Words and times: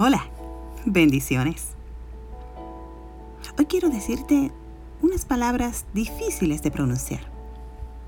Hola, 0.00 0.24
bendiciones. 0.84 1.70
Hoy 3.58 3.66
quiero 3.66 3.88
decirte 3.88 4.52
unas 5.02 5.24
palabras 5.24 5.86
difíciles 5.92 6.62
de 6.62 6.70
pronunciar. 6.70 7.22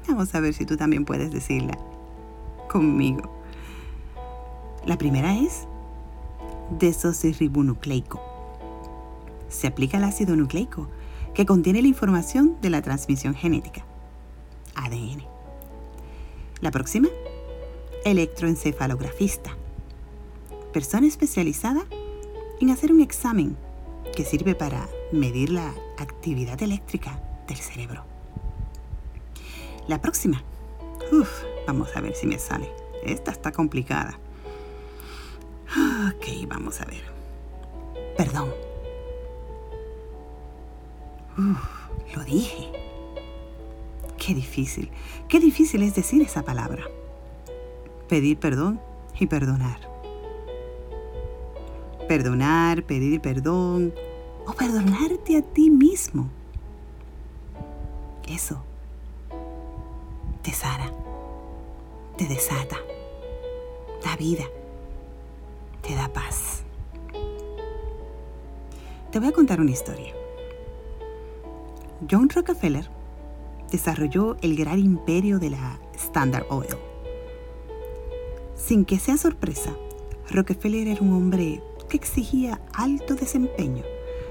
Vamos 0.06 0.32
a 0.37 0.38
ver 0.38 0.54
si 0.54 0.64
tú 0.64 0.76
también 0.76 1.04
puedes 1.04 1.32
decirla 1.32 1.76
conmigo. 2.68 3.29
La 4.87 4.98
primera 4.98 5.37
es 5.37 5.66
desoxirribonucleico. 6.79 8.21
Se 9.49 9.67
aplica 9.67 9.97
al 9.97 10.04
ácido 10.04 10.37
nucleico 10.37 10.87
que 11.35 11.45
contiene 11.45 11.83
la 11.83 11.88
información 11.88 12.57
de 12.63 12.71
la 12.71 12.83
transmisión 12.83 13.35
genética, 13.35 13.85
ADN. 14.77 15.25
La 16.61 16.70
próxima, 16.70 17.09
electroencefalografista 18.05 19.57
persona 20.70 21.06
especializada 21.06 21.84
en 22.60 22.70
hacer 22.70 22.92
un 22.92 23.01
examen 23.01 23.56
que 24.15 24.24
sirve 24.24 24.55
para 24.55 24.88
medir 25.12 25.51
la 25.51 25.74
actividad 25.98 26.62
eléctrica 26.62 27.20
del 27.47 27.56
cerebro. 27.56 28.05
La 29.88 30.01
próxima. 30.01 30.42
Vamos 31.66 31.97
a 31.97 32.01
ver 32.01 32.14
si 32.14 32.27
me 32.27 32.38
sale. 32.38 32.70
Esta 33.05 33.30
está 33.30 33.52
complicada. 33.52 34.19
Ok, 36.09 36.48
vamos 36.48 36.80
a 36.80 36.84
ver. 36.84 37.02
Perdón. 38.16 38.52
Uf, 41.39 42.16
lo 42.16 42.25
dije. 42.25 42.70
Qué 44.19 44.34
difícil. 44.34 44.91
Qué 45.28 45.41
difícil 45.41 45.83
es 45.83 45.95
decir 45.95 46.23
esa 46.23 46.42
palabra. 46.42 46.84
Pedir 48.09 48.39
perdón 48.39 48.80
y 49.19 49.27
perdonar 49.27 49.90
perdonar, 52.10 52.82
pedir 52.82 53.20
perdón 53.20 53.94
o 54.44 54.53
perdonarte 54.53 55.36
a 55.36 55.42
ti 55.42 55.70
mismo. 55.70 56.28
Eso 58.27 58.64
te 60.42 60.50
sana, 60.50 60.92
te 62.17 62.27
desata, 62.27 62.78
da 64.05 64.17
vida, 64.17 64.42
te 65.83 65.94
da 65.94 66.12
paz. 66.12 66.64
Te 69.12 69.20
voy 69.20 69.28
a 69.28 69.33
contar 69.33 69.61
una 69.61 69.70
historia. 69.70 70.12
John 72.11 72.28
Rockefeller 72.28 72.91
desarrolló 73.70 74.36
el 74.42 74.56
gran 74.56 74.80
imperio 74.80 75.39
de 75.39 75.50
la 75.50 75.78
Standard 75.95 76.47
Oil. 76.50 76.77
Sin 78.56 78.84
que 78.84 78.98
sea 78.98 79.17
sorpresa, 79.17 79.77
Rockefeller 80.28 80.89
era 80.89 81.02
un 81.02 81.12
hombre 81.12 81.62
que 81.91 81.98
exigía 81.98 82.58
alto 82.72 83.14
desempeño 83.14 83.84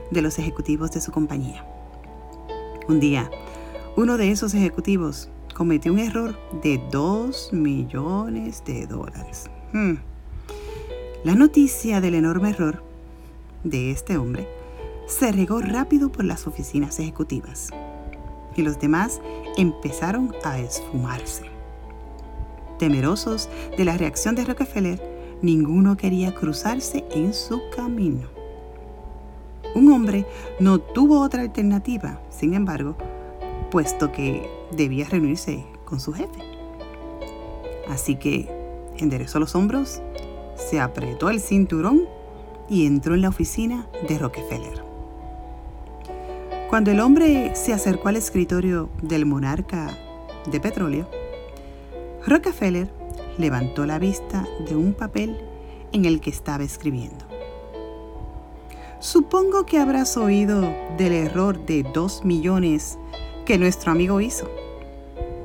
de 0.09 0.23
los 0.23 0.39
ejecutivos 0.39 0.89
de 0.91 1.01
su 1.01 1.11
compañía. 1.11 1.63
Un 2.87 2.99
día, 2.99 3.29
uno 3.95 4.17
de 4.17 4.31
esos 4.31 4.55
ejecutivos 4.55 5.29
cometió 5.53 5.93
un 5.93 5.99
error 5.99 6.39
de 6.63 6.81
2 6.91 7.53
millones 7.53 8.63
de 8.65 8.87
dólares. 8.87 9.51
Hmm. 9.73 9.95
La 11.23 11.35
noticia 11.35 12.01
del 12.01 12.15
enorme 12.15 12.49
error 12.49 12.81
de 13.63 13.91
este 13.91 14.17
hombre 14.17 14.47
se 15.05 15.31
regó 15.31 15.59
rápido 15.59 16.11
por 16.11 16.23
las 16.23 16.47
oficinas 16.47 16.97
ejecutivas 16.99 17.69
y 18.55 18.61
los 18.61 18.79
demás 18.79 19.19
empezaron 19.57 20.33
a 20.43 20.59
esfumarse. 20.59 21.43
Temerosos 22.77 23.49
de 23.77 23.83
la 23.83 23.97
reacción 23.97 24.35
de 24.35 24.45
Rockefeller, 24.45 25.08
ninguno 25.41 25.97
quería 25.97 26.33
cruzarse 26.33 27.05
en 27.11 27.33
su 27.33 27.61
camino. 27.75 28.27
Un 29.75 29.91
hombre 29.91 30.25
no 30.59 30.79
tuvo 30.79 31.21
otra 31.21 31.41
alternativa, 31.41 32.19
sin 32.29 32.53
embargo, 32.53 32.97
puesto 33.69 34.11
que 34.11 34.49
debía 34.71 35.07
reunirse 35.07 35.63
con 35.85 35.99
su 35.99 36.13
jefe. 36.13 36.39
Así 37.87 38.15
que 38.15 38.49
enderezó 38.97 39.39
los 39.39 39.55
hombros, 39.55 40.01
se 40.55 40.79
apretó 40.79 41.29
el 41.29 41.39
cinturón 41.39 42.07
y 42.67 42.85
entró 42.85 43.15
en 43.15 43.21
la 43.21 43.29
oficina 43.29 43.87
de 44.07 44.17
Rockefeller. 44.17 44.83
Cuando 46.69 46.91
el 46.91 46.99
hombre 46.99 47.55
se 47.55 47.73
acercó 47.73 48.09
al 48.09 48.15
escritorio 48.15 48.89
del 49.01 49.25
monarca 49.25 49.89
de 50.51 50.59
petróleo, 50.59 51.07
Rockefeller 52.27 52.98
levantó 53.39 53.85
la 53.85 53.97
vista 53.97 54.45
de 54.67 54.75
un 54.75 54.93
papel 54.93 55.39
en 55.93 56.05
el 56.05 56.19
que 56.19 56.29
estaba 56.29 56.63
escribiendo. 56.63 57.25
Supongo 58.99 59.65
que 59.65 59.79
habrás 59.79 60.17
oído 60.17 60.61
del 60.97 61.13
error 61.13 61.65
de 61.65 61.83
dos 61.83 62.25
millones 62.25 62.99
que 63.45 63.57
nuestro 63.57 63.93
amigo 63.93 64.19
hizo, 64.19 64.51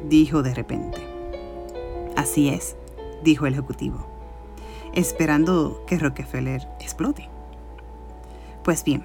dijo 0.09 0.43
de 0.43 0.53
repente. 0.53 0.99
Así 2.16 2.49
es, 2.49 2.75
dijo 3.22 3.47
el 3.47 3.54
ejecutivo, 3.54 4.06
esperando 4.93 5.84
que 5.87 5.99
Rockefeller 5.99 6.66
explote. 6.81 7.28
Pues 8.65 8.83
bien, 8.83 9.04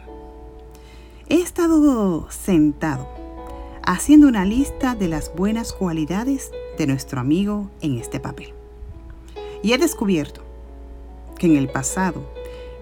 he 1.28 1.36
estado 1.36 2.30
sentado 2.32 3.08
haciendo 3.84 4.28
una 4.28 4.46
lista 4.46 4.96
de 4.96 5.08
las 5.08 5.34
buenas 5.36 5.74
cualidades 5.74 6.52
de 6.78 6.88
nuestro 6.88 7.20
amigo 7.20 7.70
en 7.82 8.00
este 8.00 8.20
papel. 8.20 8.59
Y 9.62 9.74
he 9.74 9.78
descubierto 9.78 10.42
que 11.38 11.47
en 11.47 11.56
el 11.56 11.70
pasado 11.70 12.24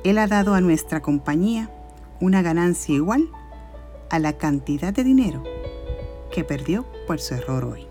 Él 0.04 0.18
ha 0.18 0.28
dado 0.28 0.54
a 0.54 0.62
nuestra 0.62 1.02
compañía 1.02 1.70
una 2.20 2.42
ganancia 2.42 2.96
igual 2.96 3.30
a 4.10 4.20
la 4.20 4.34
cantidad 4.38 4.94
de 4.94 5.04
dinero 5.04 5.44
que 6.32 6.44
perdió 6.44 6.86
por 7.06 7.20
su 7.20 7.36
error 7.36 7.66
hoy, 7.66 7.88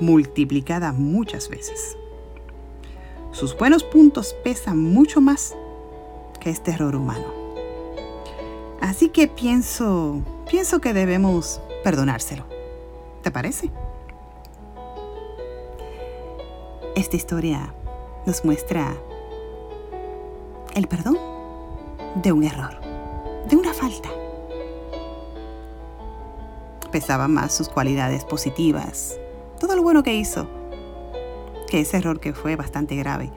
multiplicada 0.00 0.92
muchas 0.92 1.48
veces. 1.48 1.96
Sus 3.32 3.56
buenos 3.56 3.82
puntos 3.82 4.34
pesan 4.44 4.78
mucho 4.78 5.20
más 5.20 5.54
que 6.40 6.50
este 6.50 6.72
error 6.72 6.94
humano. 6.96 7.26
Así 8.80 9.08
que 9.08 9.28
pienso, 9.28 10.22
pienso 10.50 10.80
que 10.80 10.92
debemos 10.92 11.60
perdonárselo. 11.82 12.44
¿Te 13.22 13.30
parece? 13.30 13.70
Esta 17.12 17.24
historia 17.24 17.74
nos 18.24 18.42
muestra 18.42 18.96
el 20.74 20.88
perdón 20.88 21.18
de 22.22 22.32
un 22.32 22.42
error, 22.42 22.80
de 23.50 23.54
una 23.54 23.74
falta. 23.74 24.08
Pesaban 26.90 27.34
más 27.34 27.52
sus 27.52 27.68
cualidades 27.68 28.24
positivas, 28.24 29.20
todo 29.60 29.76
lo 29.76 29.82
bueno 29.82 30.02
que 30.02 30.14
hizo, 30.14 30.46
que 31.68 31.80
ese 31.80 31.98
error 31.98 32.18
que 32.18 32.32
fue 32.32 32.56
bastante 32.56 32.96
grave. 32.96 33.30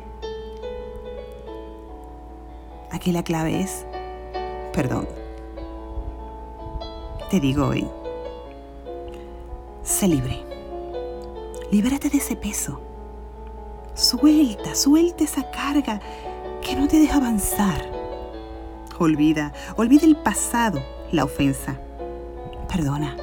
Aquí 2.91 3.11
la 3.11 3.23
clave 3.23 3.59
es 3.59 3.85
perdón. 4.71 5.05
Te 7.29 7.41
digo 7.41 7.67
hoy, 7.67 7.85
sé 9.83 10.07
libre. 10.07 10.45
Libérate 11.71 12.09
de 12.09 12.19
ese 12.19 12.37
peso 12.37 12.94
Suelta, 13.95 14.75
suelta 14.75 15.23
esa 15.23 15.49
carga 15.51 16.01
que 16.61 16.75
no 16.75 16.85
te 16.87 16.99
deja 16.99 17.15
avanzar. 17.15 17.89
Olvida, 18.99 19.53
olvida 19.77 20.05
el 20.05 20.17
pasado, 20.17 20.83
la 21.13 21.23
ofensa. 21.23 21.79
Perdona. 22.67 23.15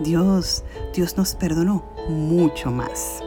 Dios, 0.00 0.64
Dios 0.94 1.18
nos 1.18 1.34
perdonó 1.34 1.84
mucho 2.08 2.70
más. 2.70 3.20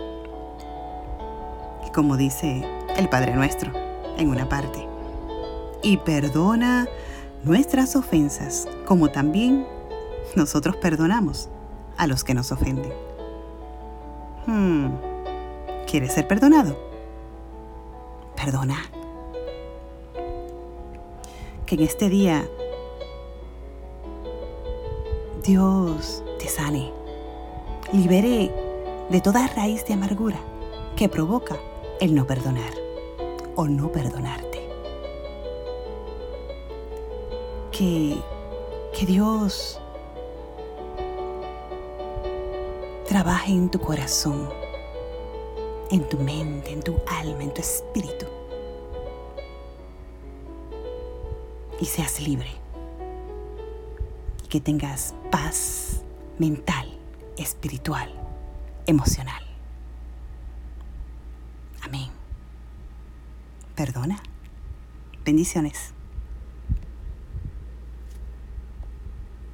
Y 1.86 1.92
como 1.92 2.18
dice 2.18 2.66
el 2.98 3.10
Padre 3.10 3.36
Nuestro 3.36 3.72
en 4.18 4.30
una 4.30 4.50
parte, 4.50 4.88
y 5.84 5.98
perdona 5.98 6.88
nuestras 7.44 7.96
ofensas 7.96 8.68
como 8.88 9.10
también 9.10 9.68
nosotros 10.36 10.76
perdonamos 10.78 11.50
a 11.96 12.08
los 12.08 12.24
que 12.24 12.34
nos 12.34 12.52
ofenden. 12.52 12.92
Hmm. 14.48 15.07
¿Quieres 15.90 16.12
ser 16.12 16.28
perdonado? 16.28 16.78
Perdona. 18.36 18.78
Que 21.66 21.76
en 21.76 21.82
este 21.82 22.10
día 22.10 22.46
Dios 25.46 26.24
te 26.40 26.50
sane, 26.50 26.92
libere 27.94 28.52
de 29.10 29.22
toda 29.22 29.48
raíz 29.48 29.86
de 29.86 29.94
amargura 29.94 30.38
que 30.98 31.08
provoca 31.08 31.56
el 32.02 32.14
no 32.16 32.28
perdonar 32.28 32.74
o 33.56 33.66
no 33.66 33.90
perdonarte. 33.90 34.68
Que, 37.72 38.18
que 38.98 39.06
Dios 39.06 39.80
trabaje 43.08 43.54
en 43.54 43.70
tu 43.70 43.80
corazón 43.80 44.67
en 45.92 46.08
tu 46.10 46.18
mente, 46.18 46.72
en 46.72 46.82
tu 46.82 46.96
alma, 47.08 47.44
en 47.44 47.54
tu 47.54 47.62
espíritu. 47.62 48.26
y 51.80 51.86
seas 51.86 52.20
libre. 52.20 52.50
Y 54.44 54.48
que 54.48 54.60
tengas 54.60 55.14
paz 55.32 56.02
mental, 56.38 56.98
espiritual, 57.38 58.14
emocional. 58.86 59.44
Amén. 61.82 62.10
Perdona. 63.76 64.22
Bendiciones. 65.24 65.94